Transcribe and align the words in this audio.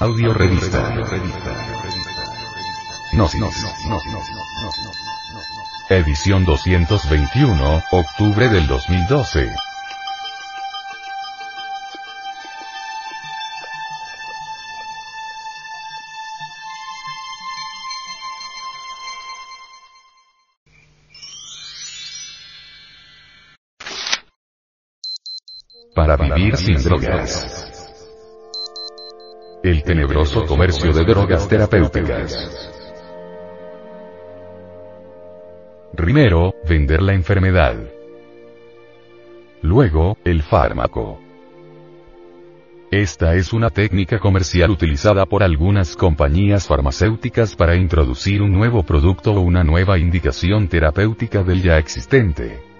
Audio 0.00 0.34
revista. 0.34 0.90
No, 3.12 3.28
no, 3.38 3.50
no, 3.88 4.00
Edición 5.88 6.44
221, 6.44 7.82
octubre 7.92 8.48
del 8.48 8.66
2012. 8.66 9.54
Para 25.94 26.16
vivir 26.16 26.56
sin 26.56 26.82
drogas. 26.82 27.63
El 29.64 29.82
tenebroso 29.82 30.44
comercio 30.44 30.92
de 30.92 31.06
drogas 31.06 31.48
terapéuticas. 31.48 32.70
Primero, 35.96 36.54
vender 36.68 37.00
la 37.00 37.14
enfermedad. 37.14 37.74
Luego, 39.62 40.18
el 40.22 40.42
fármaco. 40.42 41.18
Esta 42.90 43.36
es 43.36 43.54
una 43.54 43.70
técnica 43.70 44.18
comercial 44.18 44.70
utilizada 44.70 45.24
por 45.24 45.42
algunas 45.42 45.96
compañías 45.96 46.66
farmacéuticas 46.66 47.56
para 47.56 47.74
introducir 47.74 48.42
un 48.42 48.52
nuevo 48.52 48.82
producto 48.82 49.32
o 49.32 49.40
una 49.40 49.64
nueva 49.64 49.98
indicación 49.98 50.68
terapéutica 50.68 51.42
del 51.42 51.62
ya 51.62 51.78
existente. 51.78 52.73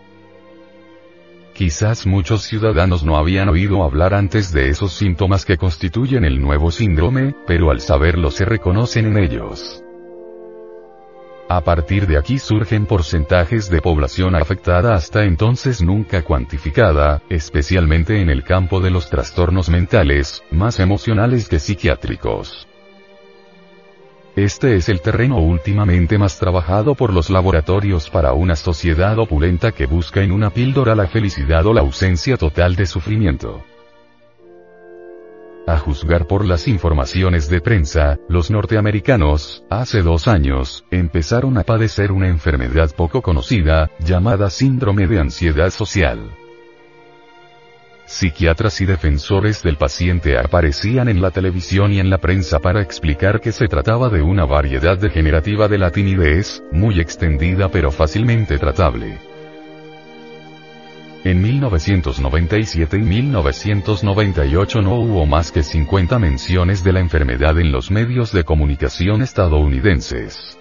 Quizás 1.54 2.04
muchos 2.04 2.42
ciudadanos 2.42 3.04
no 3.04 3.16
habían 3.16 3.48
oído 3.48 3.84
hablar 3.84 4.12
antes 4.12 4.52
de 4.52 4.70
esos 4.70 4.92
síntomas 4.92 5.44
que 5.44 5.56
constituyen 5.56 6.24
el 6.24 6.40
nuevo 6.40 6.72
síndrome, 6.72 7.36
pero 7.46 7.70
al 7.70 7.80
saberlo 7.80 8.32
se 8.32 8.44
reconocen 8.44 9.06
en 9.06 9.18
ellos. 9.18 9.80
A 11.48 11.60
partir 11.60 12.08
de 12.08 12.18
aquí 12.18 12.40
surgen 12.40 12.86
porcentajes 12.86 13.70
de 13.70 13.80
población 13.80 14.34
afectada 14.34 14.94
hasta 14.94 15.24
entonces 15.24 15.80
nunca 15.80 16.22
cuantificada, 16.22 17.22
especialmente 17.28 18.20
en 18.20 18.30
el 18.30 18.42
campo 18.42 18.80
de 18.80 18.90
los 18.90 19.08
trastornos 19.08 19.68
mentales, 19.68 20.42
más 20.50 20.80
emocionales 20.80 21.48
que 21.48 21.60
psiquiátricos. 21.60 22.66
Este 24.36 24.74
es 24.74 24.88
el 24.88 25.00
terreno 25.00 25.38
últimamente 25.38 26.18
más 26.18 26.40
trabajado 26.40 26.96
por 26.96 27.12
los 27.12 27.30
laboratorios 27.30 28.10
para 28.10 28.32
una 28.32 28.56
sociedad 28.56 29.16
opulenta 29.20 29.70
que 29.70 29.86
busca 29.86 30.22
en 30.22 30.32
una 30.32 30.50
píldora 30.50 30.96
la 30.96 31.06
felicidad 31.06 31.64
o 31.66 31.72
la 31.72 31.82
ausencia 31.82 32.36
total 32.36 32.74
de 32.74 32.86
sufrimiento. 32.86 33.62
A 35.68 35.78
juzgar 35.78 36.26
por 36.26 36.44
las 36.44 36.66
informaciones 36.66 37.48
de 37.48 37.60
prensa, 37.60 38.18
los 38.28 38.50
norteamericanos, 38.50 39.64
hace 39.70 40.02
dos 40.02 40.26
años, 40.26 40.84
empezaron 40.90 41.56
a 41.56 41.62
padecer 41.62 42.10
una 42.10 42.28
enfermedad 42.28 42.90
poco 42.94 43.22
conocida, 43.22 43.88
llamada 44.00 44.50
síndrome 44.50 45.06
de 45.06 45.20
ansiedad 45.20 45.70
social. 45.70 46.43
Psiquiatras 48.06 48.80
y 48.82 48.84
defensores 48.84 49.62
del 49.62 49.76
paciente 49.76 50.38
aparecían 50.38 51.08
en 51.08 51.22
la 51.22 51.30
televisión 51.30 51.92
y 51.92 52.00
en 52.00 52.10
la 52.10 52.18
prensa 52.18 52.58
para 52.58 52.82
explicar 52.82 53.40
que 53.40 53.50
se 53.50 53.66
trataba 53.66 54.10
de 54.10 54.20
una 54.20 54.44
variedad 54.44 54.98
degenerativa 54.98 55.68
de 55.68 55.78
la 55.78 55.90
timidez, 55.90 56.62
muy 56.70 57.00
extendida 57.00 57.70
pero 57.70 57.90
fácilmente 57.90 58.58
tratable. 58.58 59.18
En 61.24 61.40
1997 61.40 62.98
y 62.98 63.00
1998 63.00 64.82
no 64.82 64.96
hubo 64.96 65.24
más 65.24 65.50
que 65.50 65.62
50 65.62 66.18
menciones 66.18 66.84
de 66.84 66.92
la 66.92 67.00
enfermedad 67.00 67.58
en 67.58 67.72
los 67.72 67.90
medios 67.90 68.30
de 68.32 68.44
comunicación 68.44 69.22
estadounidenses. 69.22 70.58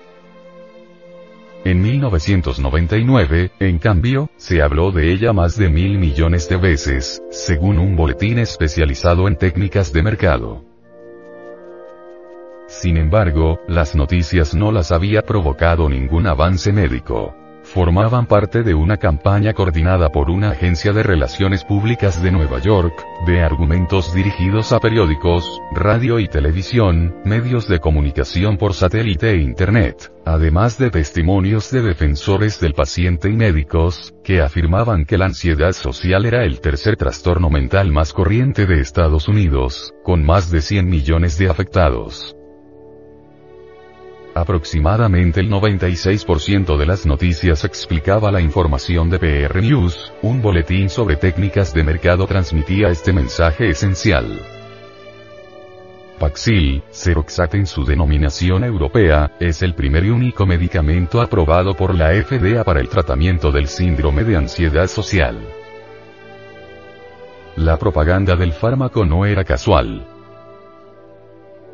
En 1.66 1.82
1999, 1.82 3.52
en 3.60 3.80
cambio, 3.80 4.30
se 4.36 4.62
habló 4.62 4.92
de 4.92 5.14
ella 5.14 5.32
más 5.32 5.58
de 5.58 5.70
mil 5.70 5.98
millones 5.98 6.50
de 6.50 6.58
veces, 6.58 7.24
según 7.32 7.80
un 7.80 7.96
boletín 7.96 8.40
especializado 8.40 9.30
en 9.30 9.38
técnicas 9.38 9.94
de 9.94 10.04
mercado. 10.04 10.66
Sin 12.68 12.98
embargo, 12.98 13.60
las 13.68 13.96
noticias 13.96 14.54
no 14.54 14.72
las 14.72 14.92
había 14.92 15.22
provocado 15.22 15.88
ningún 15.90 16.28
avance 16.28 16.74
médico 16.74 17.34
formaban 17.64 18.28
parte 18.28 18.64
de 18.64 18.74
una 18.74 18.98
campaña 18.98 19.54
coordinada 19.54 20.10
por 20.10 20.30
una 20.30 20.52
agencia 20.52 20.94
de 20.94 21.04
relaciones 21.04 21.64
públicas 21.64 22.22
de 22.22 22.32
Nueva 22.32 22.60
York, 22.60 22.94
de 23.26 23.42
argumentos 23.42 24.14
dirigidos 24.14 24.72
a 24.72 24.80
periódicos, 24.80 25.60
radio 25.74 26.20
y 26.20 26.28
televisión, 26.28 27.16
medios 27.26 27.68
de 27.68 27.80
comunicación 27.80 28.58
por 28.58 28.74
satélite 28.74 29.32
e 29.32 29.38
Internet, 29.38 30.12
además 30.26 30.78
de 30.78 30.92
testimonios 30.92 31.72
de 31.72 31.82
defensores 31.82 32.60
del 32.60 32.74
paciente 32.74 33.30
y 33.30 33.34
médicos, 33.34 34.14
que 34.24 34.42
afirmaban 34.42 35.06
que 35.06 35.18
la 35.18 35.26
ansiedad 35.26 35.72
social 35.72 36.26
era 36.26 36.44
el 36.44 36.60
tercer 36.60 36.98
trastorno 36.98 37.50
mental 37.50 37.92
más 37.92 38.14
corriente 38.14 38.66
de 38.66 38.80
Estados 38.82 39.28
Unidos, 39.28 39.94
con 40.04 40.24
más 40.24 40.52
de 40.52 40.62
100 40.62 40.88
millones 40.88 41.38
de 41.38 41.50
afectados. 41.50 42.36
Aproximadamente 44.36 45.42
el 45.42 45.50
96% 45.52 46.76
de 46.78 46.86
las 46.88 47.06
noticias 47.06 47.64
explicaba 47.66 48.32
la 48.32 48.42
información 48.42 49.10
de 49.12 49.20
PR 49.20 49.62
News, 49.62 50.12
un 50.24 50.42
boletín 50.42 50.90
sobre 50.90 51.18
técnicas 51.18 51.72
de 51.72 51.84
mercado 51.84 52.26
transmitía 52.26 52.88
este 52.88 53.14
mensaje 53.14 53.70
esencial. 53.70 54.42
Paxil, 56.20 56.82
Ceroxat 56.92 57.54
en 57.54 57.68
su 57.68 57.86
denominación 57.86 58.64
europea, 58.64 59.32
es 59.40 59.62
el 59.62 59.76
primer 59.76 60.06
y 60.06 60.10
único 60.10 60.48
medicamento 60.48 61.22
aprobado 61.22 61.76
por 61.76 61.94
la 61.94 62.10
FDA 62.14 62.64
para 62.64 62.80
el 62.80 62.90
tratamiento 62.90 63.52
del 63.52 63.68
síndrome 63.68 64.24
de 64.24 64.38
ansiedad 64.38 64.88
social. 64.88 65.38
La 67.56 67.78
propaganda 67.78 68.36
del 68.36 68.54
fármaco 68.54 69.06
no 69.06 69.28
era 69.28 69.44
casual. 69.44 70.13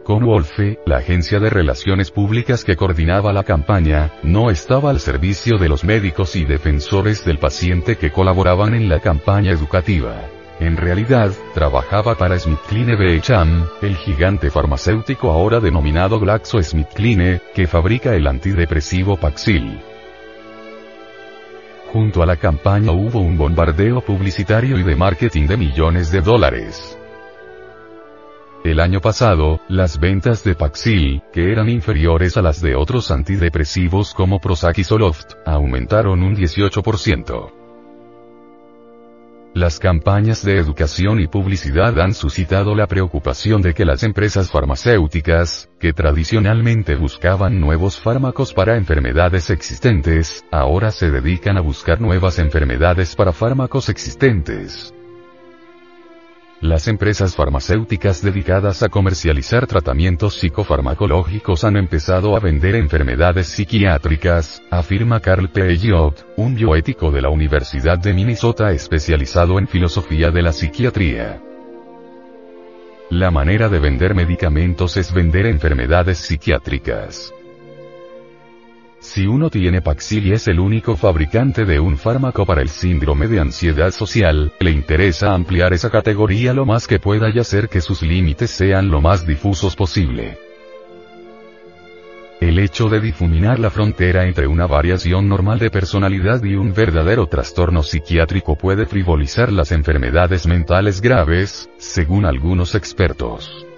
Con 0.09 0.25
Wolfe, 0.25 0.79
la 0.87 0.97
agencia 0.97 1.39
de 1.39 1.51
relaciones 1.51 2.09
públicas 2.09 2.63
que 2.63 2.75
coordinaba 2.75 3.31
la 3.31 3.43
campaña, 3.43 4.11
no 4.23 4.49
estaba 4.49 4.89
al 4.89 4.99
servicio 4.99 5.59
de 5.59 5.69
los 5.69 5.83
médicos 5.83 6.35
y 6.35 6.45
defensores 6.45 7.23
del 7.25 7.37
paciente 7.37 7.95
que 7.95 8.09
colaboraban 8.09 8.73
en 8.73 8.89
la 8.89 9.01
campaña 9.01 9.51
educativa. 9.51 10.15
En 10.59 10.77
realidad, 10.77 11.31
trabajaba 11.53 12.15
para 12.15 12.39
SmithKline 12.39 12.97
BHM, 12.97 13.85
el 13.85 13.95
gigante 13.97 14.49
farmacéutico 14.49 15.29
ahora 15.29 15.59
denominado 15.59 16.19
GlaxoSmithKline, 16.19 17.39
que 17.53 17.67
fabrica 17.67 18.15
el 18.15 18.25
antidepresivo 18.25 19.15
Paxil. 19.15 19.79
Junto 21.93 22.23
a 22.23 22.25
la 22.25 22.37
campaña 22.37 22.93
hubo 22.93 23.19
un 23.19 23.37
bombardeo 23.37 24.01
publicitario 24.01 24.79
y 24.79 24.81
de 24.81 24.95
marketing 24.95 25.45
de 25.45 25.57
millones 25.57 26.11
de 26.11 26.21
dólares. 26.21 26.99
El 28.69 28.79
año 28.79 29.01
pasado, 29.01 29.59
las 29.67 29.99
ventas 29.99 30.43
de 30.43 30.53
Paxil, 30.53 31.23
que 31.33 31.51
eran 31.51 31.69
inferiores 31.69 32.37
a 32.37 32.43
las 32.43 32.61
de 32.61 32.75
otros 32.75 33.09
antidepresivos 33.09 34.13
como 34.13 34.39
Prozac 34.39 34.77
y 34.77 34.83
Zoloft, 34.83 35.33
aumentaron 35.43 36.21
un 36.21 36.35
18%. 36.35 37.51
Las 39.55 39.79
campañas 39.79 40.45
de 40.45 40.59
educación 40.59 41.19
y 41.19 41.25
publicidad 41.25 41.99
han 41.99 42.13
suscitado 42.13 42.75
la 42.75 42.85
preocupación 42.85 43.63
de 43.63 43.73
que 43.73 43.85
las 43.85 44.03
empresas 44.03 44.51
farmacéuticas, 44.51 45.67
que 45.79 45.91
tradicionalmente 45.91 46.95
buscaban 46.95 47.59
nuevos 47.59 47.99
fármacos 47.99 48.53
para 48.53 48.77
enfermedades 48.77 49.49
existentes, 49.49 50.45
ahora 50.51 50.91
se 50.91 51.09
dedican 51.09 51.57
a 51.57 51.61
buscar 51.61 51.99
nuevas 51.99 52.37
enfermedades 52.37 53.15
para 53.15 53.33
fármacos 53.33 53.89
existentes. 53.89 54.93
Las 56.61 56.89
empresas 56.89 57.37
farmacéuticas 57.37 58.21
dedicadas 58.21 58.83
a 58.83 58.89
comercializar 58.89 59.65
tratamientos 59.65 60.35
psicofarmacológicos 60.39 61.63
han 61.63 61.77
empezado 61.77 62.35
a 62.35 62.41
vender 62.41 62.75
enfermedades 62.75 63.47
psiquiátricas, 63.47 64.61
afirma 64.69 65.21
Carl 65.21 65.49
Peyot, 65.49 66.25
un 66.35 66.55
bioético 66.55 67.11
de 67.11 67.21
la 67.21 67.29
Universidad 67.29 67.97
de 67.97 68.13
Minnesota 68.13 68.73
especializado 68.73 69.57
en 69.57 69.69
filosofía 69.69 70.31
de 70.31 70.41
la 70.41 70.51
psiquiatría. 70.51 71.41
La 73.09 73.31
manera 73.31 73.69
de 73.69 73.79
vender 73.79 74.13
medicamentos 74.13 74.97
es 74.97 75.13
vender 75.13 75.45
enfermedades 75.45 76.17
psiquiátricas. 76.17 77.33
Si 78.99 79.25
uno 79.25 79.49
tiene 79.49 79.81
Paxil 79.81 80.27
y 80.27 80.33
es 80.33 80.47
el 80.49 80.59
único 80.59 80.97
fabricante 80.97 81.63
de 81.63 81.79
un 81.79 81.97
fármaco 81.97 82.45
para 82.45 82.61
el 82.61 82.67
síndrome 82.67 83.27
de 83.27 83.39
ansiedad 83.39 83.91
social, 83.91 84.51
le 84.59 84.71
interesa 84.71 85.33
ampliar 85.33 85.71
esa 85.73 85.89
categoría 85.89 86.53
lo 86.53 86.65
más 86.65 86.85
que 86.85 86.99
pueda 86.99 87.29
y 87.29 87.39
hacer 87.39 87.69
que 87.69 87.79
sus 87.79 88.01
límites 88.01 88.51
sean 88.51 88.91
lo 88.91 88.99
más 88.99 89.25
difusos 89.25 89.75
posible. 89.75 90.37
El 92.41 92.59
hecho 92.59 92.89
de 92.89 92.99
difuminar 92.99 93.59
la 93.59 93.69
frontera 93.69 94.25
entre 94.25 94.47
una 94.47 94.67
variación 94.67 95.27
normal 95.27 95.59
de 95.59 95.69
personalidad 95.69 96.43
y 96.43 96.55
un 96.55 96.73
verdadero 96.73 97.27
trastorno 97.27 97.83
psiquiátrico 97.83 98.57
puede 98.57 98.85
frivolizar 98.85 99.51
las 99.51 99.71
enfermedades 99.71 100.45
mentales 100.45 101.01
graves, 101.01 101.69
según 101.77 102.25
algunos 102.25 102.75
expertos. 102.75 103.68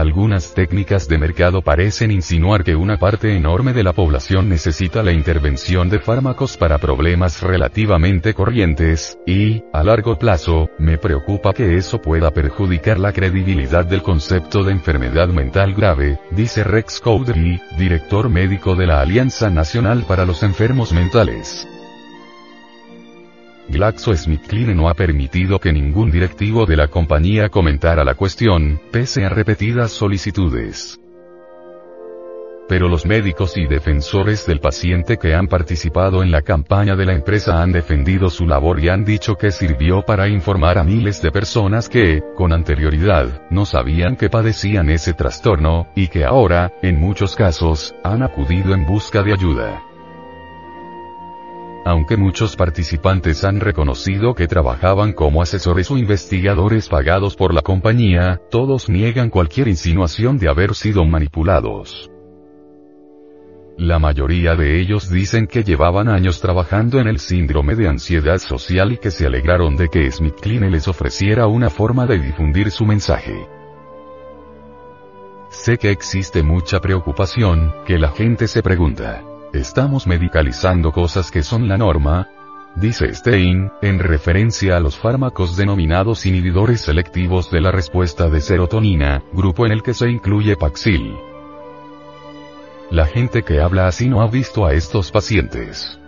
Algunas 0.00 0.54
técnicas 0.54 1.08
de 1.08 1.18
mercado 1.18 1.62
parecen 1.62 2.10
insinuar 2.10 2.64
que 2.64 2.74
una 2.74 2.98
parte 2.98 3.36
enorme 3.36 3.72
de 3.72 3.84
la 3.84 3.92
población 3.92 4.48
necesita 4.48 5.02
la 5.02 5.12
intervención 5.12 5.88
de 5.88 6.00
fármacos 6.00 6.56
para 6.56 6.78
problemas 6.78 7.42
relativamente 7.42 8.34
corrientes, 8.34 9.18
y, 9.26 9.62
a 9.72 9.84
largo 9.84 10.18
plazo, 10.18 10.70
me 10.78 10.98
preocupa 10.98 11.52
que 11.52 11.76
eso 11.76 12.00
pueda 12.00 12.30
perjudicar 12.30 12.98
la 12.98 13.12
credibilidad 13.12 13.84
del 13.84 14.02
concepto 14.02 14.64
de 14.64 14.72
enfermedad 14.72 15.28
mental 15.28 15.74
grave, 15.74 16.18
dice 16.30 16.64
Rex 16.64 17.00
Cowdery, 17.00 17.60
director 17.78 18.28
médico 18.28 18.74
de 18.74 18.86
la 18.86 19.00
Alianza 19.00 19.50
Nacional 19.50 20.04
para 20.08 20.24
los 20.24 20.42
Enfermos 20.42 20.92
Mentales. 20.92 21.68
GlaxoSmithKline 23.70 24.74
no 24.74 24.88
ha 24.88 24.94
permitido 24.94 25.58
que 25.58 25.72
ningún 25.72 26.10
directivo 26.10 26.66
de 26.66 26.76
la 26.76 26.88
compañía 26.88 27.48
comentara 27.48 28.04
la 28.04 28.14
cuestión, 28.14 28.80
pese 28.90 29.24
a 29.24 29.28
repetidas 29.28 29.92
solicitudes. 29.92 31.00
Pero 32.68 32.88
los 32.88 33.04
médicos 33.04 33.56
y 33.56 33.66
defensores 33.66 34.46
del 34.46 34.60
paciente 34.60 35.16
que 35.16 35.34
han 35.34 35.48
participado 35.48 36.22
en 36.22 36.30
la 36.30 36.42
campaña 36.42 36.94
de 36.94 37.04
la 37.04 37.14
empresa 37.14 37.60
han 37.60 37.72
defendido 37.72 38.30
su 38.30 38.46
labor 38.46 38.78
y 38.78 38.88
han 38.88 39.04
dicho 39.04 39.34
que 39.34 39.50
sirvió 39.50 40.02
para 40.02 40.28
informar 40.28 40.78
a 40.78 40.84
miles 40.84 41.20
de 41.20 41.32
personas 41.32 41.88
que, 41.88 42.22
con 42.36 42.52
anterioridad, 42.52 43.42
no 43.50 43.66
sabían 43.66 44.14
que 44.14 44.30
padecían 44.30 44.88
ese 44.88 45.14
trastorno, 45.14 45.88
y 45.96 46.06
que 46.06 46.24
ahora, 46.24 46.72
en 46.80 47.00
muchos 47.00 47.34
casos, 47.34 47.92
han 48.04 48.22
acudido 48.22 48.72
en 48.72 48.86
busca 48.86 49.24
de 49.24 49.32
ayuda. 49.32 49.89
Aunque 51.90 52.16
muchos 52.16 52.54
participantes 52.54 53.42
han 53.42 53.58
reconocido 53.58 54.36
que 54.36 54.46
trabajaban 54.46 55.12
como 55.12 55.42
asesores 55.42 55.90
o 55.90 55.98
investigadores 55.98 56.88
pagados 56.88 57.34
por 57.34 57.52
la 57.52 57.62
compañía, 57.62 58.40
todos 58.48 58.88
niegan 58.88 59.28
cualquier 59.28 59.66
insinuación 59.66 60.38
de 60.38 60.48
haber 60.48 60.76
sido 60.76 61.04
manipulados. 61.04 62.08
La 63.76 63.98
mayoría 63.98 64.54
de 64.54 64.80
ellos 64.80 65.10
dicen 65.10 65.48
que 65.48 65.64
llevaban 65.64 66.08
años 66.08 66.40
trabajando 66.40 67.00
en 67.00 67.08
el 67.08 67.18
síndrome 67.18 67.74
de 67.74 67.88
ansiedad 67.88 68.38
social 68.38 68.92
y 68.92 68.98
que 68.98 69.10
se 69.10 69.26
alegraron 69.26 69.74
de 69.74 69.88
que 69.88 70.08
SmithKline 70.08 70.70
les 70.70 70.86
ofreciera 70.86 71.48
una 71.48 71.70
forma 71.70 72.06
de 72.06 72.20
difundir 72.20 72.70
su 72.70 72.86
mensaje. 72.86 73.48
Sé 75.48 75.76
que 75.76 75.90
existe 75.90 76.44
mucha 76.44 76.78
preocupación, 76.78 77.74
que 77.84 77.98
la 77.98 78.10
gente 78.10 78.46
se 78.46 78.62
pregunta, 78.62 79.24
¿Estamos 79.52 80.06
medicalizando 80.06 80.92
cosas 80.92 81.32
que 81.32 81.42
son 81.42 81.66
la 81.66 81.76
norma? 81.76 82.28
Dice 82.76 83.12
Stein, 83.12 83.72
en 83.82 83.98
referencia 83.98 84.76
a 84.76 84.80
los 84.80 84.96
fármacos 84.96 85.56
denominados 85.56 86.24
inhibidores 86.24 86.82
selectivos 86.82 87.50
de 87.50 87.60
la 87.60 87.72
respuesta 87.72 88.28
de 88.28 88.40
serotonina, 88.40 89.24
grupo 89.32 89.66
en 89.66 89.72
el 89.72 89.82
que 89.82 89.92
se 89.92 90.08
incluye 90.08 90.54
Paxil. 90.54 91.16
La 92.92 93.06
gente 93.06 93.42
que 93.42 93.60
habla 93.60 93.88
así 93.88 94.08
no 94.08 94.22
ha 94.22 94.28
visto 94.28 94.64
a 94.66 94.72
estos 94.72 95.10
pacientes. 95.10 95.98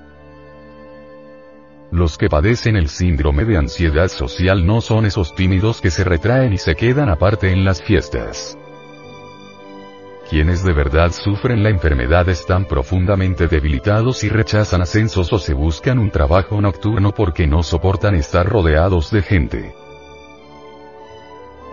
Los 1.90 2.18
que 2.18 2.28
padecen 2.28 2.76
el 2.76 2.88
síndrome 2.88 3.44
de 3.44 3.56
ansiedad 3.56 4.06
social 4.06 4.64
no 4.64 4.80
son 4.80 5.04
esos 5.04 5.34
tímidos 5.34 5.80
que 5.80 5.90
se 5.90 6.04
retraen 6.04 6.52
y 6.52 6.58
se 6.58 6.76
quedan 6.76 7.08
aparte 7.08 7.50
en 7.50 7.64
las 7.64 7.82
fiestas 7.82 8.56
quienes 10.32 10.64
de 10.64 10.72
verdad 10.72 11.12
sufren 11.12 11.62
la 11.62 11.68
enfermedad 11.68 12.26
están 12.30 12.64
profundamente 12.64 13.48
debilitados 13.48 14.24
y 14.24 14.30
rechazan 14.30 14.80
ascensos 14.80 15.30
o 15.30 15.38
se 15.38 15.52
buscan 15.52 15.98
un 15.98 16.10
trabajo 16.10 16.58
nocturno 16.58 17.12
porque 17.12 17.46
no 17.46 17.62
soportan 17.62 18.14
estar 18.14 18.48
rodeados 18.48 19.10
de 19.10 19.20
gente. 19.20 19.74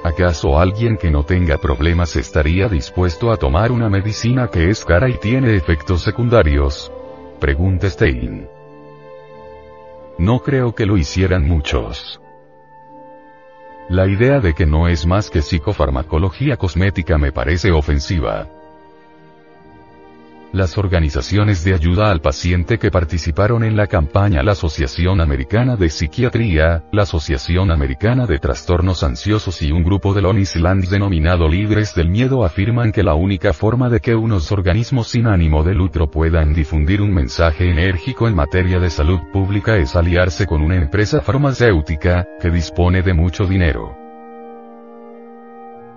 ¿Acaso 0.03 0.59
alguien 0.59 0.97
que 0.97 1.09
no 1.09 1.23
tenga 1.23 1.57
problemas 1.57 2.17
estaría 2.17 2.67
dispuesto 2.67 3.31
a 3.31 3.37
tomar 3.37 3.71
una 3.71 3.87
medicina 3.87 4.49
que 4.49 4.69
es 4.69 4.83
cara 4.83 5.07
y 5.07 5.13
tiene 5.13 5.55
efectos 5.55 6.01
secundarios? 6.01 6.91
Pregunta 7.39 7.89
Stein. 7.89 8.49
No 10.17 10.39
creo 10.39 10.75
que 10.75 10.85
lo 10.85 10.97
hicieran 10.97 11.47
muchos. 11.47 12.19
La 13.89 14.05
idea 14.05 14.39
de 14.39 14.53
que 14.53 14.67
no 14.67 14.87
es 14.87 15.07
más 15.07 15.31
que 15.31 15.41
psicofarmacología 15.41 16.57
cosmética 16.57 17.17
me 17.17 17.31
parece 17.31 17.71
ofensiva. 17.71 18.58
Las 20.51 20.79
organizaciones 20.79 21.63
de 21.63 21.75
ayuda 21.75 22.09
al 22.09 22.21
paciente 22.21 22.79
que 22.79 22.89
participaron 22.89 23.63
en 23.63 23.77
la 23.77 23.85
campaña 23.85 24.41
la 24.41 24.53
Asociación 24.53 25.21
Americana 25.21 25.75
de 25.75 25.91
Psiquiatría, 25.91 26.85
la 26.91 27.03
Asociación 27.03 27.69
Americana 27.69 28.25
de 28.25 28.39
Trastornos 28.39 29.03
Ansiosos 29.03 29.61
y 29.61 29.71
un 29.71 29.83
grupo 29.83 30.15
de 30.15 30.23
Long 30.23 30.39
Island 30.39 30.89
denominado 30.89 31.47
Libres 31.47 31.93
del 31.93 32.09
Miedo 32.09 32.43
afirman 32.43 32.91
que 32.91 33.03
la 33.03 33.13
única 33.13 33.53
forma 33.53 33.89
de 33.89 33.99
que 33.99 34.15
unos 34.15 34.51
organismos 34.51 35.09
sin 35.09 35.27
ánimo 35.27 35.63
de 35.63 35.75
lucro 35.75 36.09
puedan 36.09 36.55
difundir 36.55 37.03
un 37.03 37.13
mensaje 37.13 37.69
enérgico 37.69 38.27
en 38.27 38.33
materia 38.33 38.79
de 38.79 38.89
salud 38.89 39.19
pública 39.31 39.77
es 39.77 39.95
aliarse 39.95 40.47
con 40.47 40.63
una 40.63 40.77
empresa 40.77 41.21
farmacéutica, 41.21 42.25
que 42.41 42.49
dispone 42.49 43.03
de 43.03 43.13
mucho 43.13 43.45
dinero. 43.45 44.08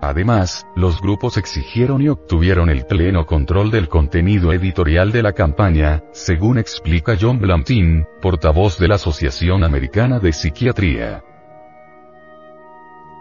Además, 0.03 0.67
los 0.75 1.01
grupos 1.01 1.37
exigieron 1.37 2.03
y 2.03 2.09
obtuvieron 2.09 2.69
el 2.71 2.87
pleno 2.87 3.25
control 3.25 3.71
del 3.71 3.89
contenido 3.89 4.53
editorial 4.53 5.13
de 5.13 5.23
la 5.23 5.33
campaña, 5.33 6.03
según 6.11 6.59
explica 6.59 7.17
John 7.19 7.39
Blantin, 7.39 8.05
portavoz 8.21 8.79
de 8.79 8.89
la 8.89 8.97
Asociación 8.97 9.63
Americana 9.63 10.19
de 10.19 10.33
Psiquiatría. 10.33 11.23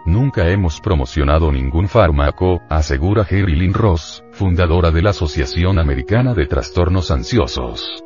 Nunca 0.08 0.50
hemos 0.50 0.82
promocionado 0.82 1.52
ningún 1.52 1.88
fármaco, 1.88 2.64
asegura 2.68 3.28
Lynn 3.30 3.76
Ross, 3.76 4.24
fundadora 4.32 4.90
de 4.90 5.04
la 5.04 5.12
Asociación 5.12 5.78
Americana 5.78 6.34
de 6.34 6.48
Trastornos 6.48 7.12
Ansiosos. 7.12 8.04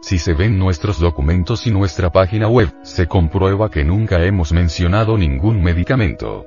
Si 0.00 0.18
se 0.18 0.32
ven 0.32 0.60
nuestros 0.60 1.00
documentos 1.00 1.66
y 1.66 1.72
nuestra 1.72 2.10
página 2.12 2.46
web, 2.46 2.72
se 2.82 3.08
comprueba 3.08 3.68
que 3.68 3.84
nunca 3.84 4.24
hemos 4.24 4.52
mencionado 4.52 5.18
ningún 5.18 5.60
medicamento. 5.60 6.46